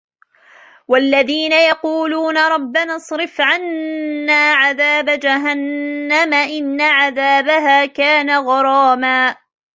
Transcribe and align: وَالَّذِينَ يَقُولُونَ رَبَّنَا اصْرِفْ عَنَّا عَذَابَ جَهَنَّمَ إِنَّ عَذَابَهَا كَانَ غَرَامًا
وَالَّذِينَ 0.87 1.51
يَقُولُونَ 1.51 2.37
رَبَّنَا 2.37 2.95
اصْرِفْ 2.95 3.41
عَنَّا 3.41 4.53
عَذَابَ 4.53 5.05
جَهَنَّمَ 5.19 6.33
إِنَّ 6.33 6.81
عَذَابَهَا 6.81 7.85
كَانَ 7.85 8.29
غَرَامًا 8.37 9.35